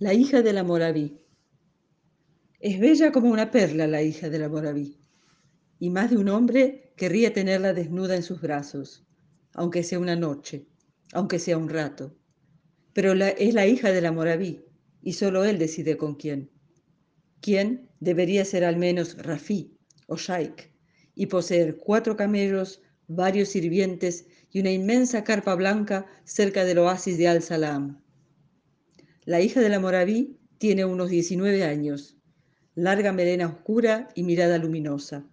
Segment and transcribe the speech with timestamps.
[0.00, 1.20] La hija de la Moraví.
[2.58, 4.98] Es bella como una perla la hija de la Moraví,
[5.78, 9.06] y más de un hombre querría tenerla desnuda en sus brazos,
[9.52, 10.66] aunque sea una noche,
[11.12, 12.12] aunque sea un rato.
[12.92, 14.64] Pero la, es la hija de la Moraví,
[15.00, 16.50] y solo él decide con quién.
[17.40, 17.88] ¿Quién?
[18.00, 20.74] Debería ser al menos Rafí o Shaik,
[21.14, 27.28] y poseer cuatro camellos, varios sirvientes y una inmensa carpa blanca cerca del oasis de
[27.28, 28.03] Al-Salam
[29.26, 32.16] la hija de la Moraví tiene unos 19 años,
[32.74, 35.26] larga melena oscura y mirada luminosa.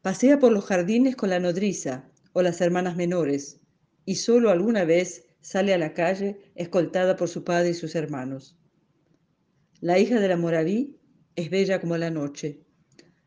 [0.00, 3.60] Pasea por los jardines con la nodriza o las hermanas menores
[4.04, 8.56] y solo alguna vez sale a la calle escoltada por su padre y sus hermanos.
[9.80, 10.96] La hija de la Moraví
[11.36, 12.62] es bella como la noche.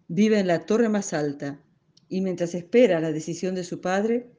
[0.07, 1.61] Vive en la torre más alta
[2.09, 4.29] y mientras espera la decisión de su padre,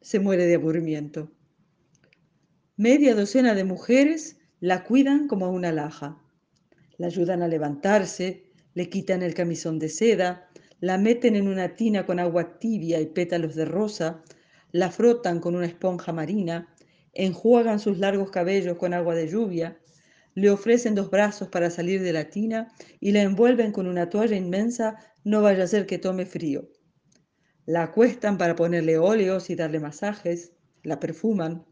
[0.00, 1.32] se muere de aburrimiento.
[2.76, 6.18] Media docena de mujeres la cuidan como a una laja.
[6.96, 10.48] La ayudan a levantarse, le quitan el camisón de seda,
[10.80, 14.22] la meten en una tina con agua tibia y pétalos de rosa,
[14.72, 16.74] la frotan con una esponja marina,
[17.12, 19.78] enjuagan sus largos cabellos con agua de lluvia,
[20.34, 24.36] le ofrecen dos brazos para salir de la tina y la envuelven con una toalla
[24.36, 26.68] inmensa, no vaya a ser que tome frío.
[27.64, 31.64] La acuestan para ponerle óleos y darle masajes, la perfuman,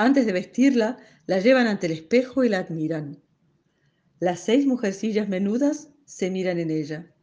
[0.00, 3.22] antes de vestirla, la llevan ante el espejo y la admiran.
[4.18, 7.14] Las seis mujercillas menudas se miran en ella.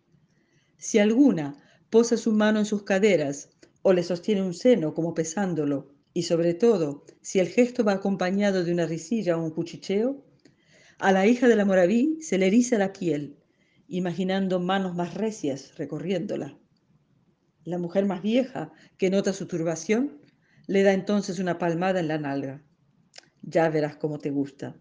[0.77, 1.57] Si alguna
[1.89, 3.49] posa su mano en sus caderas
[3.81, 8.63] o le sostiene un seno como pesándolo, y sobre todo si el gesto va acompañado
[8.63, 10.23] de una risilla o un cuchicheo,
[10.99, 13.37] a la hija de la Moraví se le eriza la piel,
[13.87, 16.59] imaginando manos más recias recorriéndola.
[17.63, 20.21] La mujer más vieja, que nota su turbación,
[20.67, 22.61] le da entonces una palmada en la nalga.
[23.49, 24.75] Ya verás cómo te gusta.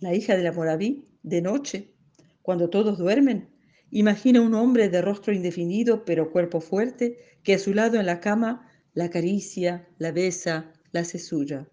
[0.00, 1.94] La hija de la Moraví, de noche,
[2.42, 3.54] cuando todos duermen,
[3.92, 8.18] imagina un hombre de rostro indefinido pero cuerpo fuerte que a su lado en la
[8.18, 11.68] cama la acaricia, la besa, la hace suya.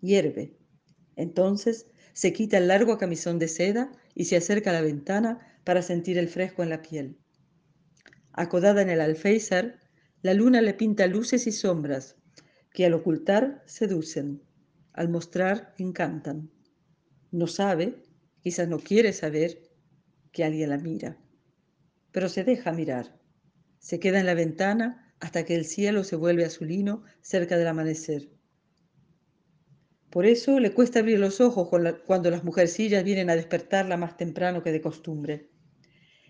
[0.00, 0.56] Hierve.
[1.16, 5.82] Entonces se quita el largo camisón de seda y se acerca a la ventana para
[5.82, 7.18] sentir el fresco en la piel.
[8.32, 9.80] Acodada en el alféizar,
[10.22, 12.14] la luna le pinta luces y sombras
[12.78, 14.40] que al ocultar seducen,
[14.92, 16.48] al mostrar encantan.
[17.32, 18.04] No sabe,
[18.40, 19.68] quizás no quiere saber,
[20.30, 21.18] que alguien la mira,
[22.12, 23.18] pero se deja mirar.
[23.80, 28.28] Se queda en la ventana hasta que el cielo se vuelve azulino cerca del amanecer.
[30.08, 31.68] Por eso le cuesta abrir los ojos
[32.06, 35.50] cuando las mujercillas vienen a despertarla más temprano que de costumbre.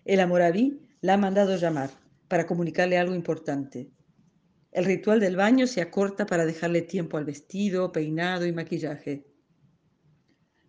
[0.07, 1.91] El amoraví la ha mandado llamar
[2.27, 3.91] para comunicarle algo importante.
[4.79, 9.27] El ritual del baño se acorta para dejarle tiempo al vestido, peinado y maquillaje.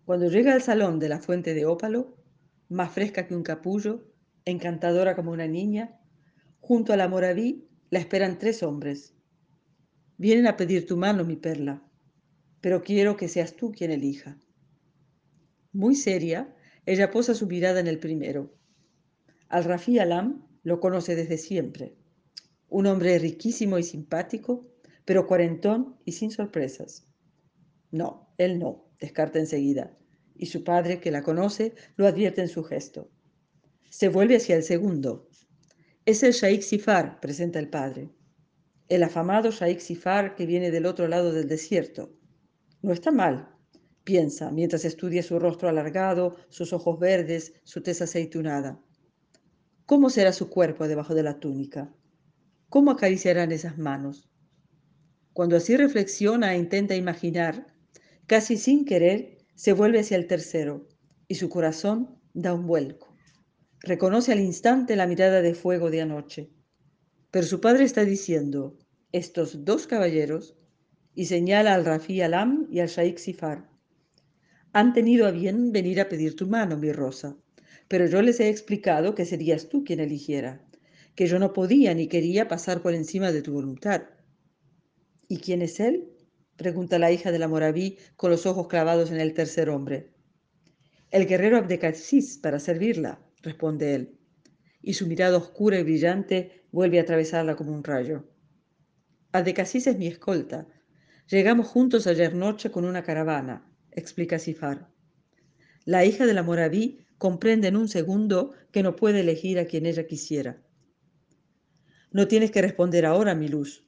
[0.04, 2.16] Cuando llega al salón de la fuente de ópalo,
[2.68, 4.12] más fresca que un capullo,
[4.44, 6.00] encantadora como una niña,
[6.58, 9.14] junto a la moraví la esperan tres hombres.
[10.16, 11.80] Vienen a pedir tu mano, mi perla,
[12.60, 14.40] pero quiero que seas tú quien elija.
[15.72, 16.52] Muy seria,
[16.84, 18.52] ella posa su mirada en el primero.
[19.48, 21.99] Al Rafi Alam lo conoce desde siempre
[22.70, 24.66] un hombre riquísimo y simpático,
[25.04, 27.06] pero cuarentón y sin sorpresas.
[27.90, 29.98] No, él no, descarta enseguida,
[30.36, 33.10] y su padre, que la conoce, lo advierte en su gesto.
[33.90, 35.28] Se vuelve hacia el segundo.
[36.06, 38.08] Es el Shaikh Sifar, presenta el padre.
[38.88, 42.14] El afamado Shaikh Sifar que viene del otro lado del desierto.
[42.82, 43.54] No está mal,
[44.04, 48.80] piensa, mientras estudia su rostro alargado, sus ojos verdes, su tez aceitunada.
[49.86, 51.92] ¿Cómo será su cuerpo debajo de la túnica?
[52.70, 54.30] ¿Cómo acariciarán esas manos?
[55.32, 57.66] Cuando así reflexiona e intenta imaginar,
[58.28, 60.86] casi sin querer, se vuelve hacia el tercero
[61.26, 63.16] y su corazón da un vuelco.
[63.80, 66.52] Reconoce al instante la mirada de fuego de anoche.
[67.32, 68.78] Pero su padre está diciendo,
[69.10, 70.56] estos dos caballeros,
[71.12, 73.68] y señala al Rafi Alam y al Shaikh Sifar,
[74.72, 77.36] han tenido a bien venir a pedir tu mano, mi rosa,
[77.88, 80.69] pero yo les he explicado que serías tú quien eligiera
[81.20, 84.04] que yo no podía ni quería pasar por encima de tu voluntad.
[85.28, 86.08] ¿Y quién es él?
[86.56, 90.14] pregunta la hija de la Moraví con los ojos clavados en el tercer hombre.
[91.10, 94.18] El guerrero Abdecasis para servirla, responde él,
[94.80, 98.24] y su mirada oscura y brillante vuelve a atravesarla como un rayo.
[99.32, 100.68] Abdecasis es mi escolta.
[101.28, 104.88] Llegamos juntos ayer noche con una caravana, explica Sifar.
[105.84, 109.84] La hija de la Moraví comprende en un segundo que no puede elegir a quien
[109.84, 110.62] ella quisiera.
[112.12, 113.84] No tienes que responder ahora, mi luz,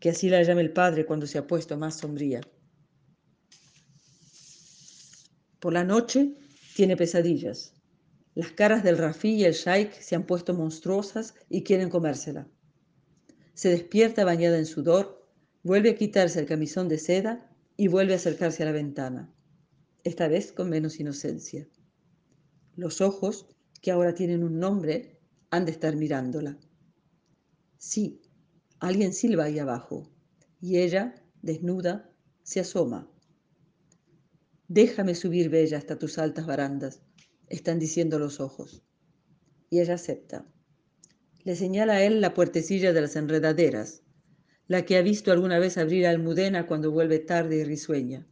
[0.00, 2.40] que así la llame el Padre cuando se ha puesto más sombría.
[5.60, 6.34] Por la noche
[6.74, 7.72] tiene pesadillas.
[8.34, 12.48] Las caras del Rafí y el Shaik se han puesto monstruosas y quieren comérsela.
[13.54, 15.24] Se despierta bañada en sudor,
[15.62, 19.32] vuelve a quitarse el camisón de seda y vuelve a acercarse a la ventana,
[20.02, 21.68] esta vez con menos inocencia.
[22.74, 23.46] Los ojos,
[23.80, 25.20] que ahora tienen un nombre,
[25.50, 26.58] han de estar mirándola.
[27.86, 28.22] Sí,
[28.80, 30.10] alguien silba ahí abajo,
[30.58, 32.10] y ella, desnuda,
[32.42, 33.12] se asoma.
[34.68, 37.02] Déjame subir, bella, hasta tus altas barandas,
[37.46, 38.82] están diciendo los ojos.
[39.68, 40.50] Y ella acepta.
[41.44, 44.02] Le señala a él la puertecilla de las enredaderas,
[44.66, 48.26] la que ha visto alguna vez abrir a Almudena cuando vuelve tarde y risueña.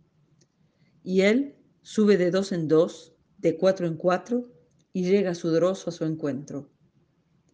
[1.05, 4.51] Y él sube de dos en dos, de cuatro en cuatro,
[4.95, 6.71] y llega sudoroso a su encuentro.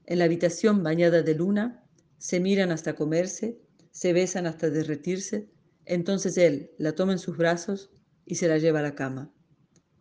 [0.06, 1.84] En la habitación bañada de luna,
[2.18, 3.60] se miran hasta comerse,
[3.90, 5.48] se besan hasta derretirse,
[5.84, 7.90] entonces él la toma en sus brazos
[8.24, 9.32] y se la lleva a la cama.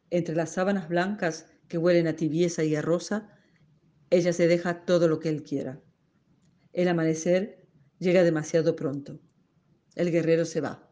[0.10, 3.30] Entre las sábanas blancas que huelen a tibieza y a rosa,
[4.10, 5.81] ella se deja todo lo que él quiera.
[6.74, 7.68] El amanecer
[8.00, 9.20] llega demasiado pronto.
[9.96, 10.87] El guerrero se va.